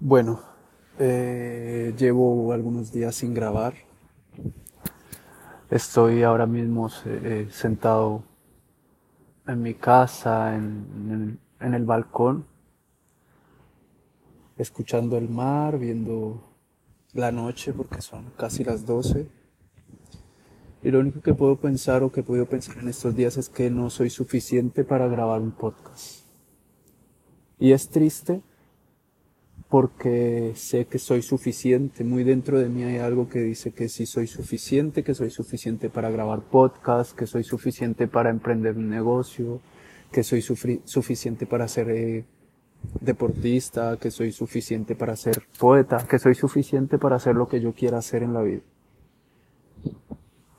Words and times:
Bueno, 0.00 0.40
eh, 1.00 1.92
llevo 1.98 2.52
algunos 2.52 2.92
días 2.92 3.16
sin 3.16 3.34
grabar. 3.34 3.74
Estoy 5.70 6.22
ahora 6.22 6.46
mismo 6.46 6.88
eh, 7.04 7.48
sentado 7.50 8.22
en 9.48 9.60
mi 9.60 9.74
casa, 9.74 10.54
en, 10.54 11.40
en 11.58 11.74
el 11.74 11.84
balcón, 11.84 12.46
escuchando 14.56 15.18
el 15.18 15.28
mar, 15.28 15.80
viendo 15.80 16.44
la 17.12 17.32
noche 17.32 17.72
porque 17.72 18.00
son 18.00 18.30
casi 18.36 18.62
las 18.62 18.86
12. 18.86 19.28
Y 20.84 20.90
lo 20.92 21.00
único 21.00 21.22
que 21.22 21.34
puedo 21.34 21.56
pensar 21.56 22.04
o 22.04 22.12
que 22.12 22.20
he 22.20 22.22
podido 22.22 22.46
pensar 22.46 22.78
en 22.78 22.86
estos 22.86 23.16
días 23.16 23.36
es 23.36 23.48
que 23.48 23.68
no 23.68 23.90
soy 23.90 24.10
suficiente 24.10 24.84
para 24.84 25.08
grabar 25.08 25.40
un 25.40 25.50
podcast. 25.50 26.22
Y 27.58 27.72
es 27.72 27.88
triste 27.88 28.42
porque 29.68 30.52
sé 30.54 30.86
que 30.86 30.98
soy 30.98 31.22
suficiente. 31.22 32.02
Muy 32.02 32.24
dentro 32.24 32.58
de 32.58 32.68
mí 32.68 32.84
hay 32.84 32.98
algo 32.98 33.28
que 33.28 33.40
dice 33.40 33.72
que 33.72 33.88
sí 33.88 34.06
soy 34.06 34.26
suficiente, 34.26 35.04
que 35.04 35.14
soy 35.14 35.30
suficiente 35.30 35.90
para 35.90 36.10
grabar 36.10 36.40
podcast, 36.40 37.16
que 37.16 37.26
soy 37.26 37.44
suficiente 37.44 38.08
para 38.08 38.30
emprender 38.30 38.76
un 38.76 38.88
negocio, 38.88 39.60
que 40.10 40.22
soy 40.22 40.40
suficiente 40.40 41.44
para 41.46 41.68
ser 41.68 41.90
eh, 41.90 42.24
deportista, 43.00 43.98
que 43.98 44.10
soy 44.10 44.32
suficiente 44.32 44.94
para 44.94 45.16
ser 45.16 45.42
poeta, 45.58 46.06
que 46.08 46.18
soy 46.18 46.34
suficiente 46.34 46.96
para 46.98 47.16
hacer 47.16 47.34
lo 47.34 47.46
que 47.48 47.60
yo 47.60 47.74
quiera 47.74 47.98
hacer 47.98 48.22
en 48.22 48.32
la 48.32 48.42
vida. 48.42 48.62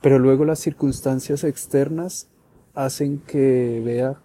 Pero 0.00 0.20
luego 0.20 0.44
las 0.44 0.60
circunstancias 0.60 1.42
externas 1.42 2.28
hacen 2.74 3.18
que 3.18 3.82
vea 3.84 4.20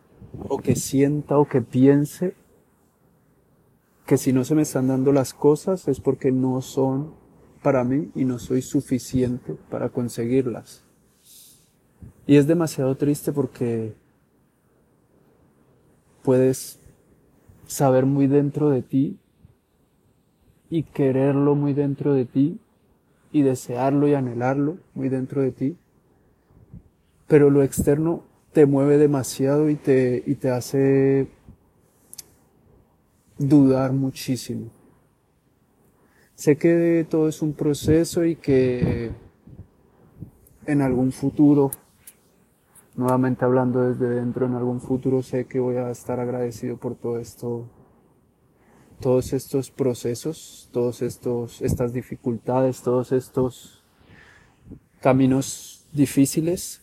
o 0.47 0.59
que 0.59 0.75
sienta 0.75 1.39
o 1.39 1.47
que 1.47 1.61
piense 1.61 2.35
que 4.05 4.17
si 4.17 4.33
no 4.33 4.43
se 4.43 4.55
me 4.55 4.61
están 4.61 4.87
dando 4.87 5.11
las 5.11 5.33
cosas 5.33 5.87
es 5.87 5.99
porque 5.99 6.31
no 6.31 6.61
son 6.61 7.13
para 7.63 7.83
mí 7.83 8.11
y 8.13 8.25
no 8.25 8.37
soy 8.37 8.61
suficiente 8.61 9.55
para 9.69 9.89
conseguirlas. 9.89 10.83
Y 12.27 12.37
es 12.37 12.47
demasiado 12.47 12.95
triste 12.95 13.31
porque 13.31 13.95
puedes 16.23 16.79
saber 17.65 18.05
muy 18.05 18.27
dentro 18.27 18.69
de 18.69 18.81
ti 18.83 19.19
y 20.69 20.83
quererlo 20.83 21.55
muy 21.55 21.73
dentro 21.73 22.13
de 22.13 22.25
ti 22.25 22.59
y 23.31 23.41
desearlo 23.41 24.07
y 24.07 24.13
anhelarlo 24.13 24.77
muy 24.93 25.09
dentro 25.09 25.41
de 25.41 25.51
ti, 25.51 25.77
pero 27.27 27.49
lo 27.49 27.63
externo 27.63 28.23
te 28.53 28.65
mueve 28.65 28.97
demasiado 28.97 29.69
y 29.69 29.75
te, 29.75 30.23
y 30.25 30.35
te 30.35 30.49
hace 30.49 31.27
dudar 33.37 33.93
muchísimo. 33.93 34.69
Sé 36.35 36.57
que 36.57 37.05
todo 37.09 37.29
es 37.29 37.41
un 37.41 37.53
proceso 37.53 38.25
y 38.25 38.35
que 38.35 39.11
en 40.65 40.81
algún 40.81 41.11
futuro, 41.11 41.71
nuevamente 42.95 43.45
hablando 43.45 43.81
desde 43.81 44.09
dentro, 44.09 44.45
en 44.45 44.55
algún 44.55 44.81
futuro 44.81 45.21
sé 45.23 45.45
que 45.45 45.59
voy 45.59 45.77
a 45.77 45.89
estar 45.91 46.19
agradecido 46.19 46.77
por 46.77 46.95
todo 46.95 47.19
esto 47.19 47.69
todos 48.99 49.33
estos 49.33 49.71
procesos, 49.71 50.69
todos 50.71 51.01
estos, 51.01 51.61
estas 51.61 51.93
dificultades, 51.93 52.81
todos 52.81 53.11
estos 53.11 53.83
caminos 55.01 55.87
difíciles. 55.93 56.81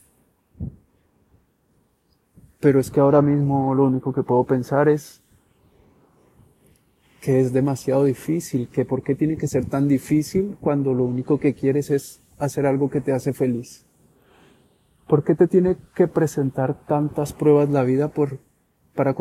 Pero 2.61 2.79
es 2.79 2.91
que 2.91 3.01
ahora 3.01 3.23
mismo 3.23 3.75
lo 3.75 3.85
único 3.85 4.13
que 4.13 4.23
puedo 4.23 4.45
pensar 4.45 4.89
es 4.89 5.22
que 7.23 7.41
es 7.41 7.55
demasiado 7.55 8.05
difícil, 8.05 8.69
que 8.69 8.85
por 8.85 9.03
qué 9.03 9.15
tiene 9.15 9.39
que 9.39 9.47
ser 9.47 9.65
tan 9.65 9.89
difícil 9.89 10.59
cuando 10.61 10.93
lo 10.93 11.05
único 11.05 11.41
que 11.41 11.55
quieres 11.55 11.91
es 11.91 12.21
hacer 12.39 12.67
algo 12.67 12.91
que 12.91 13.01
te 13.01 13.13
hace 13.13 13.33
feliz. 13.33 13.87
¿Por 15.07 15.25
qué 15.25 15.35
te 15.35 15.47
tiene 15.47 15.77
que 15.95 16.09
presentar 16.09 16.85
tantas 16.87 17.33
pruebas 17.33 17.71
la 17.71 17.85
vida 17.85 18.09
por, 18.09 18.39
para, 18.95 19.15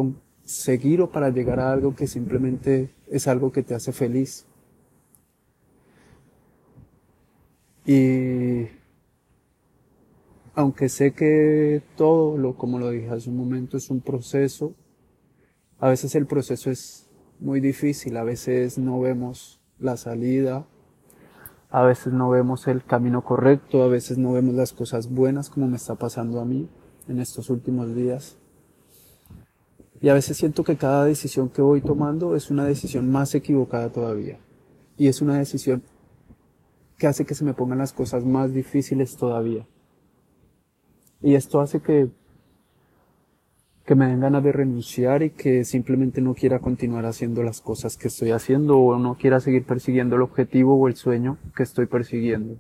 seguir 0.44 1.02
o 1.02 1.12
para 1.12 1.30
llegar 1.30 1.60
a 1.60 1.72
algo 1.72 1.96
que 1.96 2.08
simplemente 2.08 2.94
es 3.08 3.28
algo 3.28 3.52
que 3.52 3.64
te 3.64 3.74
hace 3.74 3.92
feliz. 3.92 4.46
Y 7.86 8.68
aunque 10.54 10.90
sé 10.90 11.14
que 11.14 11.82
todo, 11.96 12.38
lo, 12.38 12.56
como 12.56 12.80
lo 12.80 12.90
dije 12.90 13.10
hace 13.10 13.30
un 13.30 13.38
momento, 13.38 13.78
es 13.78 13.90
un 13.90 14.02
proceso, 14.02 14.76
a 15.80 15.90
veces 15.90 16.14
el 16.16 16.28
proceso 16.28 16.70
es 16.70 17.08
muy 17.42 17.60
difícil, 17.60 18.16
a 18.18 18.24
veces 18.24 18.78
no 18.78 19.00
vemos 19.00 19.60
la 19.80 19.98
salida, 19.98 20.66
a 21.70 21.84
veces 21.84 22.14
no 22.14 22.30
vemos 22.30 22.68
el 22.68 22.84
camino 22.84 23.24
correcto, 23.24 23.84
a 23.84 23.88
veces 23.88 24.18
no 24.18 24.34
vemos 24.34 24.54
las 24.56 24.74
cosas 24.74 25.10
buenas 25.10 25.50
como 25.50 25.68
me 25.68 25.78
está 25.78 25.96
pasando 25.96 26.40
a 26.40 26.46
mí 26.46 26.70
en 27.08 27.20
estos 27.20 27.50
últimos 27.50 27.96
días. 27.96 28.38
Y 30.02 30.10
a 30.10 30.14
veces 30.14 30.38
siento 30.38 30.64
que 30.64 30.78
cada 30.78 31.06
decisión 31.06 31.50
que 31.50 31.62
voy 31.62 31.82
tomando 31.82 32.36
es 32.36 32.50
una 32.50 32.66
decisión 32.66 33.12
más 33.12 33.36
equivocada 33.36 33.90
todavía. 33.92 34.40
Y 34.98 35.08
es 35.08 35.22
una 35.22 35.38
decisión 35.38 35.84
que 36.98 37.08
hace 37.08 37.26
que 37.26 37.36
se 37.36 37.44
me 37.44 37.54
pongan 37.54 37.80
las 37.80 37.94
cosas 37.94 38.26
más 38.26 38.54
difíciles 38.54 39.16
todavía. 39.16 39.68
Y 41.22 41.36
esto 41.36 41.62
hace 41.62 41.82
que, 41.82 42.10
que 43.92 43.96
me 43.96 44.08
den 44.08 44.22
ganas 44.22 44.42
de 44.42 44.54
renunciar 44.54 45.22
y 45.22 45.32
que 45.32 45.66
simplemente 45.66 46.22
no 46.22 46.34
quiera 46.34 46.60
continuar 46.60 47.06
haciendo 47.06 47.44
las 47.44 47.60
cosas 47.60 47.98
que 47.98 48.08
estoy 48.08 48.32
haciendo 48.32 48.80
o 48.80 48.98
no 48.98 49.16
quiera 49.16 49.42
seguir 49.42 49.66
persiguiendo 49.66 50.16
el 50.16 50.22
objetivo 50.22 50.80
o 50.80 50.88
el 50.88 50.96
sueño 50.96 51.38
que 51.54 51.64
estoy 51.64 51.88
persiguiendo. 51.88 52.56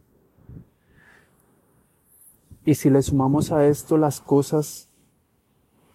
Y 2.65 2.75
si 2.75 2.89
le 2.89 3.01
sumamos 3.01 3.53
a 3.53 3.65
esto 3.65 3.97
las 3.97 4.19
cosas 4.19 4.89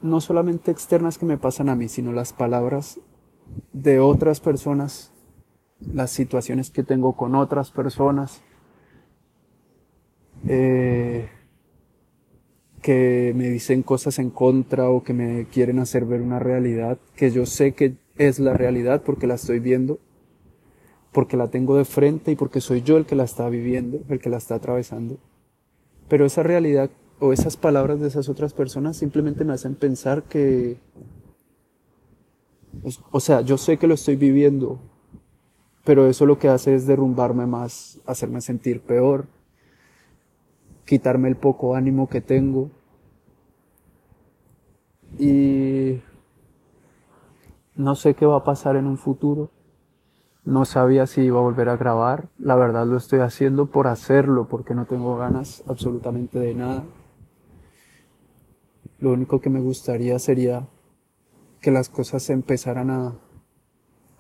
no 0.01 0.23
solamente 0.23 0.71
externas 0.71 1.19
que 1.19 1.27
me 1.27 1.37
pasan 1.37 1.69
a 1.69 1.77
mí, 1.77 1.89
sino 1.89 2.13
las 2.13 2.33
palabras 2.33 2.99
de 3.75 4.01
otras 4.01 4.41
personas, 4.41 5.13
las 5.81 6.13
situaciones 6.13 6.71
que 6.71 6.83
tengo 6.83 7.15
con 7.15 7.35
otras 7.35 7.71
personas, 7.73 8.41
eh, 10.49 11.29
que 12.87 13.33
me 13.35 13.51
dicen 13.51 13.83
cosas 13.83 14.21
en 14.21 14.31
contra 14.31 14.91
o 14.91 15.03
que 15.03 15.13
me 15.13 15.47
quieren 15.47 15.81
hacer 15.81 16.05
ver 16.05 16.21
una 16.21 16.39
realidad 16.39 16.99
que 17.17 17.33
yo 17.33 17.45
sé 17.45 17.73
que 17.73 17.97
es 18.17 18.39
la 18.39 18.53
realidad 18.53 19.03
porque 19.05 19.27
la 19.27 19.35
estoy 19.35 19.59
viendo, 19.59 19.99
porque 21.11 21.37
la 21.37 21.51
tengo 21.51 21.77
de 21.77 21.85
frente 21.85 22.31
y 22.31 22.37
porque 22.37 22.61
soy 22.61 22.83
yo 22.83 22.97
el 22.97 23.05
que 23.05 23.17
la 23.17 23.25
está 23.25 23.49
viviendo, 23.49 23.99
el 24.09 24.21
que 24.21 24.31
la 24.31 24.37
está 24.37 24.55
atravesando. 24.55 25.19
Pero 26.07 26.27
esa 26.27 26.45
realidad 26.45 26.89
o 27.19 27.33
esas 27.33 27.57
palabras 27.57 27.99
de 27.99 28.07
esas 28.07 28.29
otras 28.29 28.53
personas 28.53 28.97
simplemente 28.97 29.45
me 29.45 29.55
hacen 29.55 29.75
pensar 29.75 30.23
que, 30.23 30.77
o 33.11 33.19
sea, 33.19 33.41
yo 33.41 33.59
sé 33.59 33.79
que 33.79 33.89
lo 33.89 33.95
estoy 33.95 34.15
viviendo, 34.15 34.79
pero 35.83 36.07
eso 36.07 36.25
lo 36.25 36.39
que 36.39 36.51
hace 36.51 36.77
es 36.77 36.87
derrumbarme 36.87 37.47
más, 37.47 37.99
hacerme 38.07 38.41
sentir 38.43 38.81
peor, 38.81 39.27
quitarme 40.87 41.29
el 41.29 41.37
poco 41.37 41.75
ánimo 41.75 42.09
que 42.09 42.21
tengo. 42.23 42.71
Y 45.19 46.01
no 47.75 47.95
sé 47.95 48.15
qué 48.15 48.25
va 48.25 48.37
a 48.37 48.45
pasar 48.45 48.77
en 48.77 48.87
un 48.87 48.97
futuro. 48.97 49.51
No 50.45 50.65
sabía 50.65 51.07
si 51.07 51.23
iba 51.23 51.39
a 51.39 51.43
volver 51.43 51.69
a 51.69 51.77
grabar. 51.77 52.29
La 52.39 52.55
verdad 52.55 52.87
lo 52.87 52.97
estoy 52.97 53.21
haciendo 53.21 53.67
por 53.67 53.89
hacerlo, 53.89 54.47
porque 54.49 54.75
no 54.75 54.87
tengo 54.87 55.17
ganas 55.17 55.65
absolutamente 55.67 56.39
de 56.39 56.55
nada. 56.55 56.85
Lo 58.99 59.13
único 59.13 59.41
que 59.41 59.51
me 59.51 59.61
gustaría 59.61 60.19
sería 60.19 60.69
que 61.61 61.71
las 61.71 61.89
cosas 61.89 62.23
se 62.23 62.33
empezaran 62.33 62.91
a, 62.91 63.15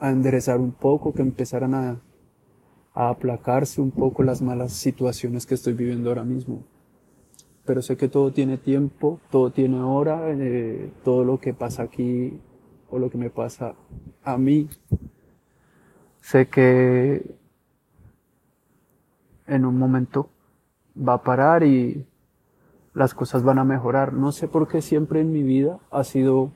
a 0.00 0.10
enderezar 0.10 0.58
un 0.58 0.72
poco, 0.72 1.14
que 1.14 1.22
empezaran 1.22 1.74
a, 1.74 2.00
a 2.96 3.10
aplacarse 3.10 3.82
un 3.82 3.90
poco 3.90 4.22
las 4.22 4.40
malas 4.40 4.72
situaciones 4.72 5.44
que 5.44 5.54
estoy 5.54 5.74
viviendo 5.74 6.08
ahora 6.08 6.24
mismo. 6.24 6.64
Pero 7.66 7.82
sé 7.82 7.96
que 7.98 8.08
todo 8.08 8.32
tiene 8.32 8.56
tiempo, 8.56 9.20
todo 9.30 9.50
tiene 9.52 9.80
hora, 9.80 10.30
eh, 10.30 10.90
todo 11.04 11.22
lo 11.22 11.38
que 11.38 11.52
pasa 11.52 11.82
aquí 11.82 12.40
o 12.88 12.98
lo 12.98 13.10
que 13.10 13.18
me 13.18 13.28
pasa 13.28 13.74
a 14.24 14.38
mí. 14.38 14.68
Sé 16.22 16.48
que 16.48 17.36
en 19.46 19.66
un 19.66 19.78
momento 19.78 20.30
va 20.96 21.14
a 21.14 21.22
parar 21.22 21.64
y 21.64 22.06
las 22.94 23.12
cosas 23.12 23.42
van 23.42 23.58
a 23.58 23.64
mejorar. 23.64 24.14
No 24.14 24.32
sé 24.32 24.48
por 24.48 24.68
qué 24.68 24.80
siempre 24.80 25.20
en 25.20 25.32
mi 25.32 25.42
vida 25.42 25.80
ha 25.90 26.02
sido, 26.02 26.50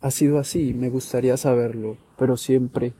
ha 0.00 0.10
sido 0.10 0.40
así, 0.40 0.74
me 0.74 0.90
gustaría 0.90 1.36
saberlo, 1.36 1.96
pero 2.18 2.36
siempre, 2.36 2.92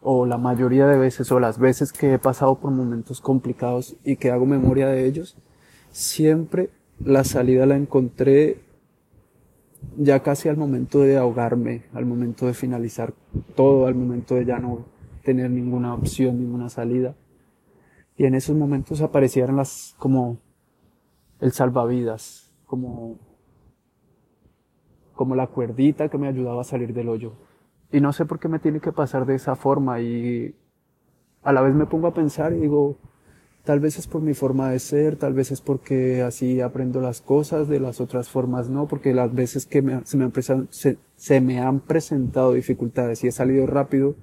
o 0.00 0.26
la 0.26 0.38
mayoría 0.38 0.86
de 0.86 0.98
veces, 0.98 1.30
o 1.32 1.40
las 1.40 1.58
veces 1.58 1.92
que 1.92 2.14
he 2.14 2.18
pasado 2.18 2.56
por 2.58 2.70
momentos 2.70 3.20
complicados 3.20 3.96
y 4.04 4.16
que 4.16 4.30
hago 4.30 4.46
memoria 4.46 4.88
de 4.88 5.06
ellos, 5.06 5.36
siempre 5.90 6.70
la 6.98 7.24
salida 7.24 7.66
la 7.66 7.76
encontré 7.76 8.62
ya 9.96 10.22
casi 10.22 10.48
al 10.48 10.56
momento 10.56 11.00
de 11.00 11.16
ahogarme, 11.16 11.84
al 11.92 12.06
momento 12.06 12.46
de 12.46 12.54
finalizar 12.54 13.14
todo, 13.54 13.86
al 13.86 13.94
momento 13.94 14.34
de 14.34 14.44
ya 14.44 14.58
no 14.58 14.86
tener 15.24 15.50
ninguna 15.50 15.94
opción, 15.94 16.38
ninguna 16.38 16.68
salida. 16.68 17.14
Y 18.16 18.26
en 18.26 18.34
esos 18.34 18.56
momentos 18.56 19.00
aparecieron 19.00 19.56
las 19.56 19.94
como 19.98 20.38
el 21.40 21.52
salvavidas, 21.52 22.52
como 22.66 23.18
como 25.14 25.36
la 25.36 25.48
cuerdita 25.48 26.08
que 26.08 26.16
me 26.16 26.28
ayudaba 26.28 26.62
a 26.62 26.64
salir 26.64 26.94
del 26.94 27.10
hoyo. 27.10 27.34
Y 27.92 28.00
no 28.00 28.12
sé 28.12 28.24
por 28.24 28.38
qué 28.38 28.48
me 28.48 28.58
tiene 28.58 28.80
que 28.80 28.92
pasar 28.92 29.26
de 29.26 29.34
esa 29.34 29.56
forma 29.56 30.00
y 30.00 30.54
a 31.42 31.52
la 31.52 31.60
vez 31.60 31.74
me 31.74 31.86
pongo 31.86 32.06
a 32.06 32.14
pensar 32.14 32.52
y 32.52 32.60
digo, 32.60 32.96
tal 33.64 33.80
vez 33.80 33.98
es 33.98 34.06
por 34.06 34.22
mi 34.22 34.34
forma 34.34 34.70
de 34.70 34.78
ser, 34.78 35.16
tal 35.16 35.34
vez 35.34 35.50
es 35.50 35.60
porque 35.60 36.22
así 36.22 36.60
aprendo 36.60 37.00
las 37.00 37.20
cosas, 37.20 37.68
de 37.68 37.80
las 37.80 38.00
otras 38.00 38.28
formas 38.28 38.68
no, 38.68 38.86
porque 38.86 39.12
las 39.12 39.34
veces 39.34 39.66
que 39.66 39.80
se, 40.04 40.16
me 40.16 40.24
han 40.24 40.68
se 41.16 41.40
me 41.40 41.60
han 41.60 41.80
presentado 41.80 42.52
dificultades 42.52 43.24
y 43.24 43.28
he 43.28 43.32
salido 43.32 43.66
rápido, 43.66 44.14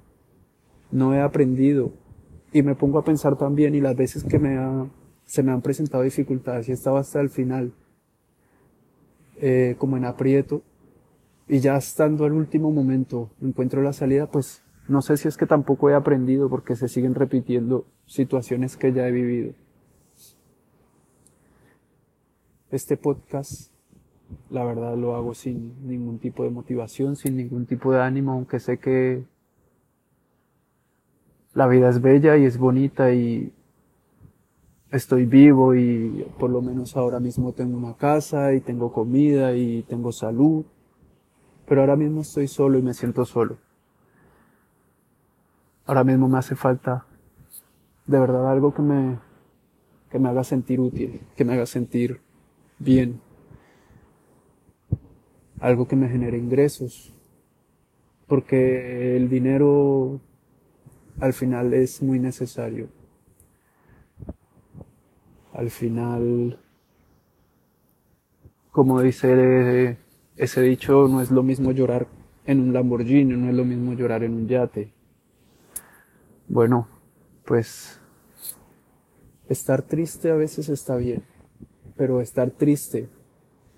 no 0.90 1.14
he 1.14 1.20
aprendido. 1.20 1.92
Y 2.52 2.62
me 2.62 2.74
pongo 2.74 2.98
a 2.98 3.04
pensar 3.04 3.36
también 3.36 3.74
y 3.74 3.80
las 3.80 3.94
veces 3.94 4.24
que 4.24 4.40
se 5.26 5.42
me 5.42 5.52
han 5.52 5.60
presentado 5.60 6.02
dificultades 6.02 6.68
y 6.68 6.70
he 6.70 6.74
estado 6.74 6.96
hasta 6.96 7.20
el 7.20 7.28
final, 7.28 7.72
eh, 9.40 9.76
como 9.78 9.98
en 9.98 10.06
aprieto, 10.06 10.62
y 11.48 11.60
ya 11.60 11.76
estando 11.76 12.24
al 12.24 12.32
último 12.32 12.70
momento 12.70 13.30
encuentro 13.40 13.82
la 13.82 13.92
salida, 13.92 14.26
pues 14.26 14.62
no 14.86 15.00
sé 15.02 15.16
si 15.16 15.28
es 15.28 15.36
que 15.36 15.46
tampoco 15.46 15.88
he 15.88 15.94
aprendido 15.94 16.48
porque 16.50 16.76
se 16.76 16.88
siguen 16.88 17.14
repitiendo 17.14 17.86
situaciones 18.06 18.76
que 18.76 18.92
ya 18.92 19.08
he 19.08 19.10
vivido. 19.10 19.52
Este 22.70 22.98
podcast, 22.98 23.72
la 24.50 24.62
verdad, 24.64 24.96
lo 24.96 25.14
hago 25.14 25.34
sin 25.34 25.88
ningún 25.88 26.18
tipo 26.18 26.44
de 26.44 26.50
motivación, 26.50 27.16
sin 27.16 27.36
ningún 27.36 27.64
tipo 27.64 27.92
de 27.92 28.02
ánimo, 28.02 28.32
aunque 28.32 28.60
sé 28.60 28.78
que 28.78 29.24
la 31.54 31.66
vida 31.66 31.88
es 31.88 32.02
bella 32.02 32.36
y 32.36 32.44
es 32.44 32.58
bonita 32.58 33.12
y 33.12 33.52
estoy 34.90 35.24
vivo 35.24 35.74
y 35.74 36.26
por 36.38 36.50
lo 36.50 36.60
menos 36.60 36.96
ahora 36.96 37.20
mismo 37.20 37.52
tengo 37.52 37.76
una 37.76 37.94
casa 37.94 38.52
y 38.52 38.60
tengo 38.60 38.92
comida 38.92 39.54
y 39.54 39.82
tengo 39.82 40.12
salud 40.12 40.64
pero 41.68 41.82
ahora 41.82 41.96
mismo 41.96 42.22
estoy 42.22 42.48
solo 42.48 42.78
y 42.78 42.82
me 42.82 42.94
siento 42.94 43.26
solo. 43.26 43.58
Ahora 45.84 46.02
mismo 46.02 46.26
me 46.28 46.38
hace 46.38 46.56
falta 46.56 47.04
de 48.06 48.18
verdad 48.18 48.50
algo 48.50 48.72
que 48.72 48.80
me, 48.80 49.18
que 50.10 50.18
me 50.18 50.30
haga 50.30 50.44
sentir 50.44 50.80
útil, 50.80 51.20
que 51.36 51.44
me 51.44 51.52
haga 51.52 51.66
sentir 51.66 52.22
bien. 52.78 53.20
Algo 55.60 55.86
que 55.86 55.96
me 55.96 56.08
genere 56.08 56.38
ingresos. 56.38 57.12
Porque 58.26 59.16
el 59.16 59.28
dinero 59.28 60.20
al 61.20 61.34
final 61.34 61.74
es 61.74 62.02
muy 62.02 62.18
necesario. 62.18 62.88
Al 65.52 65.70
final, 65.70 66.58
como 68.70 69.00
dice 69.02 69.98
ese 70.38 70.62
dicho 70.62 71.08
no 71.08 71.20
es 71.20 71.30
lo 71.30 71.42
mismo 71.42 71.72
llorar 71.72 72.06
en 72.46 72.60
un 72.60 72.72
Lamborghini, 72.72 73.36
no 73.36 73.50
es 73.50 73.54
lo 73.54 73.64
mismo 73.64 73.92
llorar 73.92 74.22
en 74.22 74.34
un 74.34 74.48
yate. 74.48 74.92
Bueno, 76.46 76.88
pues 77.44 78.00
estar 79.48 79.82
triste 79.82 80.30
a 80.30 80.36
veces 80.36 80.68
está 80.68 80.96
bien, 80.96 81.24
pero 81.96 82.20
estar 82.20 82.52
triste 82.52 83.08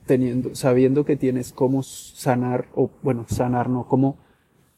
teniendo, 0.07 0.55
sabiendo 0.55 1.05
que 1.05 1.17
tienes 1.17 1.53
cómo 1.53 1.83
sanar, 1.83 2.69
o 2.75 2.91
bueno, 3.03 3.25
sanar 3.29 3.71
no, 3.71 3.89
cómo 3.89 4.19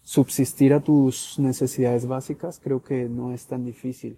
subsistir 0.02 0.75
a 0.75 0.81
tus 0.81 1.38
necesidades 1.38 2.06
básicas, 2.06 2.61
creo 2.62 2.82
que 2.82 3.08
no 3.08 3.32
es 3.32 3.46
tan 3.46 3.64
difícil. 3.64 4.17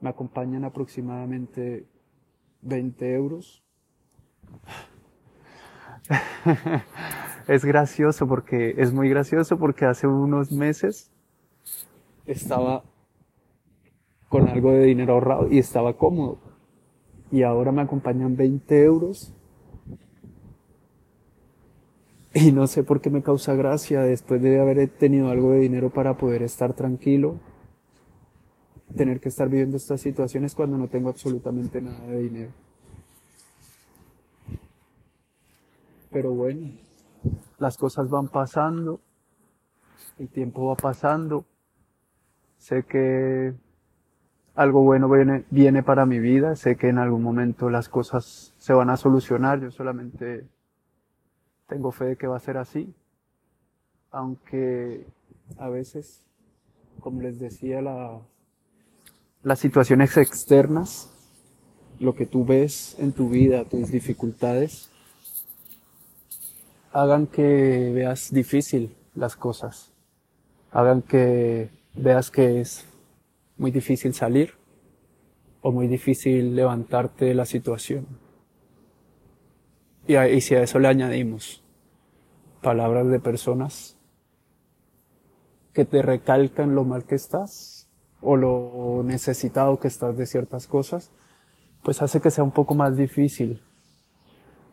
Me 0.00 0.10
acompañan 0.10 0.64
aproximadamente 0.64 1.86
20 2.62 3.14
euros 3.14 3.62
es 7.48 7.64
gracioso 7.64 8.26
porque, 8.26 8.74
es 8.78 8.92
muy 8.92 9.08
gracioso 9.08 9.58
porque 9.58 9.84
hace 9.84 10.06
unos 10.06 10.52
meses 10.52 11.10
estaba 12.26 12.84
con 14.28 14.48
algo 14.48 14.72
de 14.72 14.84
dinero 14.84 15.14
ahorrado 15.14 15.48
y 15.50 15.58
estaba 15.58 15.96
cómodo. 15.96 16.38
Y 17.30 17.42
ahora 17.42 17.72
me 17.72 17.82
acompañan 17.82 18.36
20 18.36 18.82
euros. 18.82 19.34
Y 22.34 22.50
no 22.52 22.66
sé 22.66 22.82
por 22.82 23.02
qué 23.02 23.10
me 23.10 23.22
causa 23.22 23.54
gracia 23.54 24.00
después 24.02 24.40
de 24.40 24.58
haber 24.58 24.88
tenido 24.88 25.28
algo 25.28 25.52
de 25.52 25.60
dinero 25.60 25.90
para 25.90 26.16
poder 26.16 26.42
estar 26.42 26.72
tranquilo. 26.72 27.36
Tener 28.96 29.20
que 29.20 29.28
estar 29.28 29.48
viviendo 29.48 29.76
estas 29.76 30.00
situaciones 30.00 30.54
cuando 30.54 30.78
no 30.78 30.88
tengo 30.88 31.10
absolutamente 31.10 31.82
nada 31.82 32.06
de 32.06 32.22
dinero. 32.22 32.50
Pero 36.12 36.32
bueno, 36.32 36.70
las 37.58 37.78
cosas 37.78 38.10
van 38.10 38.28
pasando, 38.28 39.00
el 40.18 40.28
tiempo 40.28 40.66
va 40.66 40.76
pasando, 40.76 41.46
sé 42.58 42.84
que 42.84 43.54
algo 44.54 44.82
bueno 44.82 45.08
viene, 45.08 45.44
viene 45.50 45.82
para 45.82 46.04
mi 46.04 46.18
vida, 46.18 46.54
sé 46.54 46.76
que 46.76 46.88
en 46.88 46.98
algún 46.98 47.22
momento 47.22 47.70
las 47.70 47.88
cosas 47.88 48.54
se 48.58 48.74
van 48.74 48.90
a 48.90 48.98
solucionar, 48.98 49.60
yo 49.60 49.70
solamente 49.70 50.46
tengo 51.66 51.90
fe 51.90 52.04
de 52.04 52.16
que 52.16 52.26
va 52.26 52.36
a 52.36 52.40
ser 52.40 52.58
así, 52.58 52.94
aunque 54.10 55.06
a 55.58 55.70
veces, 55.70 56.26
como 57.00 57.22
les 57.22 57.38
decía, 57.38 57.80
la, 57.80 58.20
las 59.42 59.58
situaciones 59.58 60.18
externas, 60.18 61.08
lo 61.98 62.14
que 62.14 62.26
tú 62.26 62.44
ves 62.44 62.96
en 62.98 63.12
tu 63.12 63.30
vida, 63.30 63.64
tus 63.64 63.90
dificultades, 63.90 64.91
hagan 66.92 67.26
que 67.26 67.90
veas 67.94 68.32
difícil 68.32 68.94
las 69.14 69.36
cosas, 69.36 69.92
hagan 70.70 71.02
que 71.02 71.70
veas 71.94 72.30
que 72.30 72.60
es 72.60 72.86
muy 73.56 73.70
difícil 73.70 74.14
salir 74.14 74.54
o 75.62 75.72
muy 75.72 75.86
difícil 75.88 76.54
levantarte 76.54 77.26
de 77.26 77.34
la 77.34 77.46
situación. 77.46 78.06
Y, 80.06 80.40
si 80.40 80.54
a 80.54 80.62
eso 80.62 80.78
le 80.78 80.88
añadimos 80.88 81.62
palabras 82.60 83.08
de 83.08 83.20
personas 83.20 83.96
que 85.72 85.84
te 85.84 86.02
recalcan 86.02 86.74
lo 86.74 86.84
mal 86.84 87.04
que 87.04 87.14
estás 87.14 87.88
o 88.20 88.36
lo 88.36 89.02
necesitado 89.04 89.78
que 89.78 89.88
estás 89.88 90.16
de 90.16 90.26
ciertas 90.26 90.66
cosas, 90.66 91.12
pues 91.82 92.02
hace 92.02 92.20
que 92.20 92.30
sea 92.30 92.44
un 92.44 92.50
poco 92.50 92.74
más 92.74 92.96
difícil 92.96 93.62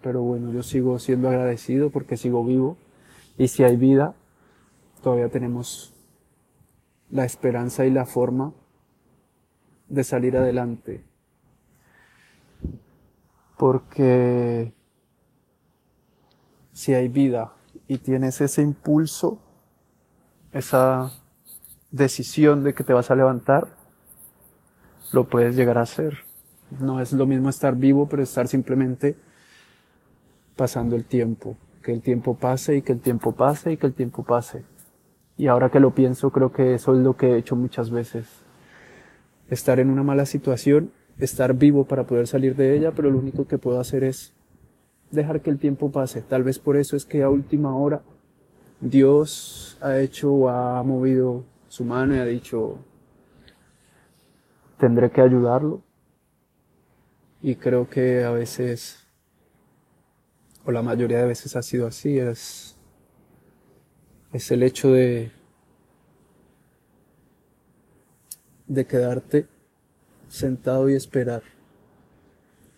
pero 0.01 0.22
bueno, 0.22 0.51
yo 0.51 0.63
sigo 0.63 1.00
siendo 1.00 1.29
agradecido 1.29 1.89
porque 1.89 2.18
sigo 2.18 2.44
vivo 2.44 2.77
y 3.38 3.48
si 3.48 3.63
hay 3.63 3.75
vida, 3.75 4.15
todavía 5.01 5.29
tenemos 5.29 5.94
la 7.10 7.25
esperanza 7.25 7.86
y 7.86 7.91
la 7.91 8.06
forma 8.06 8.53
de 9.88 10.03
salir 10.03 10.38
adelante. 10.38 11.03
Porque 13.58 14.74
si 16.72 16.94
hay 16.94 17.10
vida 17.10 17.53
y 17.88 17.98
tienes 17.98 18.39
ese 18.39 18.62
impulso, 18.62 19.39
esa 20.53 21.12
decisión 21.91 22.63
de 22.63 22.74
que 22.74 22.84
te 22.84 22.94
vas 22.94 23.12
a 23.12 23.15
levantar, 23.15 23.68
lo 25.12 25.27
puedes 25.27 25.56
llegar 25.56 25.77
a 25.77 25.82
hacer. 25.82 26.20
No 26.79 27.01
es 27.01 27.12
lo 27.13 27.25
mismo 27.25 27.50
estar 27.50 27.75
vivo, 27.75 28.08
pero 28.08 28.22
estar 28.22 28.48
simplemente 28.48 29.18
pasando 30.60 30.98
el 30.98 31.06
tiempo, 31.06 31.56
que 31.82 31.94
el 31.94 32.01
tiempo 32.01 32.36
pase 32.36 32.75
y 32.75 32.82
que 32.82 32.92
el 32.92 33.00
tiempo 33.00 33.32
pase 33.32 33.72
y 33.72 33.78
que 33.78 33.88
el 33.88 33.94
tiempo 33.94 34.24
pase. 34.24 34.66
Y 35.38 35.48
ahora 35.48 35.70
que 35.70 35.80
lo 35.80 35.96
pienso, 35.96 36.32
creo 36.32 36.51
que 36.51 36.74
eso 36.74 36.94
es 36.94 37.00
lo 37.00 37.16
que 37.16 37.28
he 37.28 37.38
hecho 37.38 37.56
muchas 37.56 37.92
veces. 37.92 38.28
Estar 39.50 39.80
en 39.80 39.89
una 39.89 40.04
mala 40.04 40.25
situación, 40.25 40.92
estar 41.18 41.54
vivo 41.54 41.86
para 41.86 42.04
poder 42.04 42.28
salir 42.28 42.58
de 42.58 42.75
ella, 42.75 42.92
pero 42.92 43.10
lo 43.10 43.20
único 43.20 43.48
que 43.48 43.58
puedo 43.58 43.80
hacer 43.80 44.04
es 44.04 44.34
dejar 45.12 45.39
que 45.39 45.50
el 45.50 45.60
tiempo 45.60 45.94
pase. 45.94 46.22
Tal 46.22 46.44
vez 46.44 46.60
por 46.60 46.75
eso 46.75 46.98
es 46.98 47.06
que 47.06 47.24
a 47.24 47.30
última 47.30 47.74
hora 47.74 48.01
Dios 48.82 49.78
ha 49.80 49.98
hecho 49.98 50.34
o 50.34 50.50
ha 50.50 50.84
movido 50.84 51.46
su 51.70 51.86
mano 51.86 52.18
y 52.18 52.20
ha 52.20 52.25
dicho, 52.25 52.80
tendré 54.78 55.10
que 55.10 55.22
ayudarlo. 55.22 55.84
Y 57.42 57.56
creo 57.56 57.89
que 57.89 58.25
a 58.25 58.32
veces 58.32 58.99
o 60.66 60.72
la 60.72 60.82
mayoría 60.82 61.20
de 61.20 61.25
veces 61.25 61.56
ha 61.56 61.62
sido 61.62 61.88
así, 61.88 62.20
es, 62.20 62.75
es 64.34 64.51
el 64.51 64.63
hecho 64.63 64.92
de, 64.92 65.32
de 68.68 68.86
quedarte 68.86 69.48
sentado 70.28 70.89
y 70.89 70.94
esperar. 70.94 71.44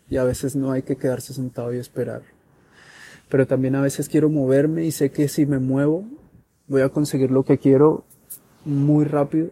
Y 0.09 0.17
a 0.17 0.23
veces 0.23 0.55
no 0.55 0.71
hay 0.71 0.83
que 0.83 0.97
quedarse 0.97 1.33
sentado 1.33 1.73
y 1.73 1.77
esperar. 1.77 2.23
pero 3.29 3.47
también 3.47 3.75
a 3.75 3.81
veces 3.81 4.09
quiero 4.09 4.29
moverme 4.29 4.83
y 4.85 4.91
sé 4.91 5.11
que 5.11 5.29
si 5.29 5.45
me 5.45 5.59
muevo 5.59 6.03
voy 6.67 6.81
a 6.81 6.89
conseguir 6.89 7.31
lo 7.31 7.43
que 7.43 7.57
quiero 7.57 8.03
muy 8.65 9.05
rápido, 9.05 9.51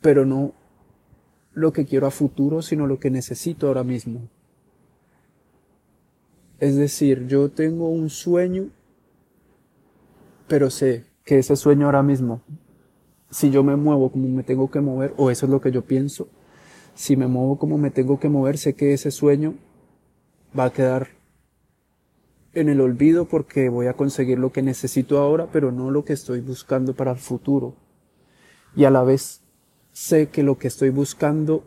pero 0.00 0.24
no 0.24 0.54
lo 1.52 1.72
que 1.72 1.84
quiero 1.84 2.06
a 2.06 2.10
futuro, 2.10 2.62
sino 2.62 2.86
lo 2.86 2.98
que 2.98 3.10
necesito 3.10 3.68
ahora 3.68 3.84
mismo. 3.84 4.28
Es 6.62 6.76
decir, 6.76 7.26
yo 7.26 7.48
tengo 7.48 7.88
un 7.88 8.08
sueño, 8.08 8.68
pero 10.46 10.70
sé 10.70 11.06
que 11.24 11.40
ese 11.40 11.56
sueño 11.56 11.86
ahora 11.86 12.04
mismo, 12.04 12.40
si 13.30 13.50
yo 13.50 13.64
me 13.64 13.74
muevo 13.74 14.12
como 14.12 14.28
me 14.28 14.44
tengo 14.44 14.70
que 14.70 14.80
mover, 14.80 15.12
o 15.16 15.32
eso 15.32 15.46
es 15.46 15.50
lo 15.50 15.60
que 15.60 15.72
yo 15.72 15.82
pienso, 15.82 16.28
si 16.94 17.16
me 17.16 17.26
muevo 17.26 17.58
como 17.58 17.78
me 17.78 17.90
tengo 17.90 18.20
que 18.20 18.28
mover, 18.28 18.58
sé 18.58 18.74
que 18.74 18.92
ese 18.92 19.10
sueño 19.10 19.54
va 20.56 20.66
a 20.66 20.72
quedar 20.72 21.08
en 22.52 22.68
el 22.68 22.80
olvido 22.80 23.24
porque 23.24 23.68
voy 23.68 23.88
a 23.88 23.94
conseguir 23.94 24.38
lo 24.38 24.52
que 24.52 24.62
necesito 24.62 25.18
ahora, 25.18 25.48
pero 25.50 25.72
no 25.72 25.90
lo 25.90 26.04
que 26.04 26.12
estoy 26.12 26.42
buscando 26.42 26.94
para 26.94 27.10
el 27.10 27.18
futuro. 27.18 27.74
Y 28.76 28.84
a 28.84 28.90
la 28.92 29.02
vez 29.02 29.42
sé 29.90 30.28
que 30.28 30.44
lo 30.44 30.58
que 30.58 30.68
estoy 30.68 30.90
buscando 30.90 31.64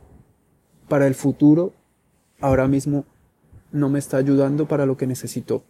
para 0.88 1.06
el 1.06 1.16
futuro 1.16 1.74
ahora 2.40 2.70
mismo 2.70 3.04
no 3.76 3.90
me 3.90 4.00
está 4.00 4.18
ayudando 4.18 4.68
para 4.68 4.86
lo 4.86 4.96
que 4.96 5.06
necesito. 5.06 5.64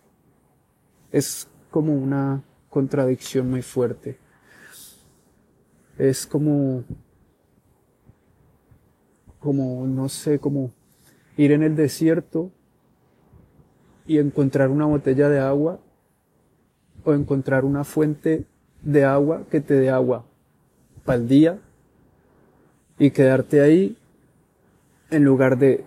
Es 1.11 1.47
como 1.71 1.93
una 1.93 2.43
contradicción 2.69 3.49
muy 3.49 3.63
fuerte. 3.63 4.19
Es 5.97 6.27
como, 6.27 6.83
como, 9.39 9.87
no 9.87 10.07
sé, 10.07 10.39
como 10.39 10.71
ir 11.35 11.51
en 11.51 11.63
el 11.63 11.75
desierto 11.75 12.51
y 14.05 14.19
encontrar 14.19 14.69
una 14.69 14.85
botella 14.85 15.27
de 15.27 15.39
agua 15.39 15.79
o 17.03 17.13
encontrar 17.13 17.65
una 17.65 17.83
fuente 17.83 18.45
de 18.83 19.03
agua 19.03 19.45
que 19.49 19.61
te 19.61 19.73
dé 19.73 19.89
agua 19.89 20.25
para 21.05 21.17
el 21.17 21.27
día 21.27 21.59
y 22.99 23.09
quedarte 23.09 23.61
ahí 23.61 23.97
en 25.09 25.23
lugar 25.23 25.57
de 25.57 25.85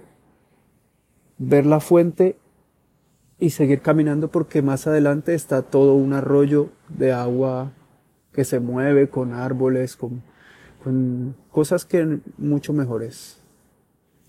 ver 1.39 1.67
la 1.67 1.81
fuente 1.81 2.37
y 3.39 3.51
seguir 3.51 3.81
caminando 3.81 4.31
porque 4.31 4.63
más 4.63 4.87
adelante 4.87 5.35
está 5.35 5.63
todo 5.63 5.95
un 5.95 6.13
arroyo 6.13 6.71
de 6.89 7.13
agua 7.13 7.73
que 8.33 8.45
se 8.45 8.61
mueve 8.61 9.09
con 9.09 9.33
árboles, 9.33 9.97
con, 9.97 10.23
con 10.83 11.37
cosas 11.51 11.85
que 11.85 12.19
mucho 12.37 12.73
mejores. 12.73 13.41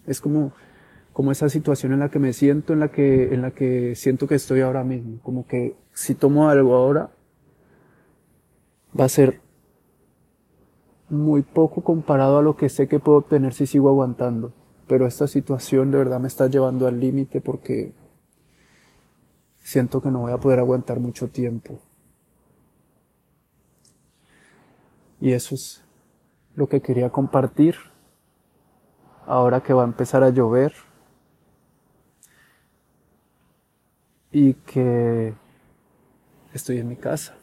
Es 0.05 0.21
como 0.21 0.53
como 1.19 1.33
esa 1.33 1.49
situación 1.49 1.91
en 1.91 1.99
la 1.99 2.07
que 2.07 2.17
me 2.17 2.31
siento, 2.31 2.71
en 2.71 2.79
la 2.79 2.91
que, 2.91 3.33
en 3.33 3.41
la 3.41 3.51
que 3.51 3.93
siento 3.95 4.25
que 4.25 4.35
estoy 4.35 4.61
ahora 4.61 4.85
mismo. 4.85 5.19
Como 5.21 5.45
que 5.45 5.75
si 5.93 6.15
tomo 6.15 6.47
algo 6.47 6.73
ahora, 6.75 7.11
va 8.97 9.03
a 9.03 9.09
ser 9.09 9.41
muy 11.09 11.41
poco 11.41 11.83
comparado 11.83 12.37
a 12.37 12.41
lo 12.41 12.55
que 12.55 12.69
sé 12.69 12.87
que 12.87 12.99
puedo 12.99 13.17
obtener 13.17 13.53
si 13.53 13.67
sigo 13.67 13.89
aguantando. 13.89 14.53
Pero 14.89 15.07
esta 15.07 15.27
situación 15.27 15.91
de 15.91 15.99
verdad 15.99 16.19
me 16.19 16.27
está 16.27 16.47
llevando 16.47 16.85
al 16.85 16.99
límite 16.99 17.39
porque 17.39 17.93
siento 19.59 20.01
que 20.01 20.11
no 20.11 20.19
voy 20.19 20.33
a 20.33 20.37
poder 20.37 20.59
aguantar 20.59 20.99
mucho 20.99 21.29
tiempo. 21.29 21.79
Y 25.21 25.31
eso 25.31 25.55
es 25.55 25.81
lo 26.55 26.67
que 26.67 26.81
quería 26.81 27.09
compartir 27.09 27.75
ahora 29.25 29.61
que 29.63 29.71
va 29.71 29.83
a 29.83 29.85
empezar 29.85 30.23
a 30.23 30.29
llover. 30.29 30.73
y 34.31 34.53
que 34.53 35.33
estoy 36.53 36.79
en 36.79 36.87
mi 36.87 36.95
casa. 36.95 37.35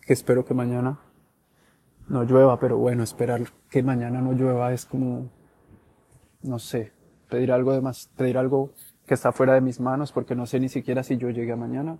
Que 0.00 0.12
espero 0.12 0.44
que 0.44 0.54
mañana 0.54 0.98
no 2.08 2.24
llueva, 2.24 2.58
pero 2.58 2.76
bueno, 2.76 3.02
esperar 3.02 3.42
que 3.70 3.82
mañana 3.82 4.20
no 4.20 4.32
llueva 4.32 4.72
es 4.72 4.84
como, 4.84 5.30
no 6.44 6.58
sé, 6.58 6.92
pedir 7.28 7.50
algo 7.50 7.72
de 7.72 7.80
más, 7.80 8.08
pedir 8.16 8.38
algo 8.38 8.72
que 9.06 9.14
está 9.14 9.32
fuera 9.32 9.54
de 9.54 9.60
mis 9.60 9.80
manos 9.80 10.12
porque 10.12 10.34
no 10.34 10.46
sé 10.46 10.60
ni 10.60 10.68
siquiera 10.68 11.02
si 11.02 11.16
yo 11.16 11.30
llegue 11.30 11.52
a 11.52 11.56
mañana. 11.56 11.98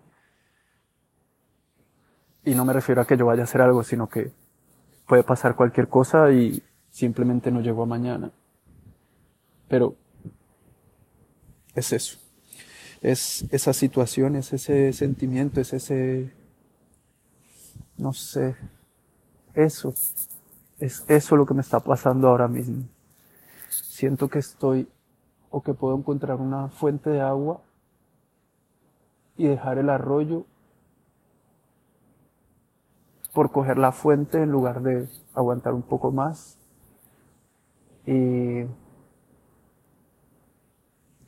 Y 2.45 2.55
no 2.55 2.65
me 2.65 2.73
refiero 2.73 3.01
a 3.01 3.07
que 3.07 3.17
yo 3.17 3.27
vaya 3.27 3.43
a 3.43 3.45
hacer 3.45 3.61
algo, 3.61 3.83
sino 3.83 4.09
que 4.09 4.31
puede 5.09 5.25
pasar 5.25 5.57
cualquier 5.57 5.89
cosa 5.89 6.31
y 6.31 6.63
simplemente 6.91 7.51
no 7.51 7.61
llego 7.61 7.83
a 7.83 7.87
mañana. 7.87 8.31
Pero 9.69 9.97
es 11.75 11.93
eso 11.93 12.25
es 13.05 13.45
esa 13.51 13.75
situación, 13.75 14.35
es 14.35 14.55
ese 14.55 14.91
sentimiento, 14.95 15.61
es 15.61 15.75
ese, 15.75 16.33
no 17.99 18.15
sé, 18.15 18.57
eso, 19.53 19.95
es 20.79 21.05
eso 21.07 21.37
lo 21.37 21.45
que 21.45 21.53
me 21.53 21.61
está 21.61 21.81
pasando 21.81 22.29
ahora 22.29 22.49
mismo. 22.49 22.85
Siento 23.95 24.29
que 24.29 24.41
estoy 24.41 24.89
o 25.51 25.63
que 25.63 25.73
puedo 25.73 25.97
encontrar 25.97 26.41
una 26.41 26.69
fuente 26.69 27.11
de 27.11 27.21
agua 27.21 27.61
y 29.37 29.47
dejar 29.47 29.79
el 29.79 29.89
arroyo 29.89 30.47
por 33.33 33.53
coger 33.53 33.79
la 33.79 33.93
fuente 33.93 34.43
en 34.43 34.51
lugar 34.51 34.83
de 34.83 35.09
aguantar 35.33 35.75
un 35.75 35.83
poco 35.83 36.11
más 36.11 36.59
y, 38.05 38.63
y 38.63 38.67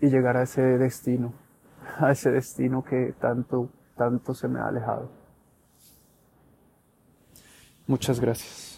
llegar 0.00 0.36
a 0.36 0.42
ese 0.42 0.60
destino 0.60 1.34
a 2.00 2.10
ese 2.10 2.32
destino 2.32 2.82
que 2.82 3.14
tanto, 3.20 3.70
tanto 3.96 4.34
se 4.34 4.48
me 4.48 4.58
ha 4.58 4.66
alejado. 4.66 5.08
Muchas 7.86 8.18
gracias. 8.18 8.75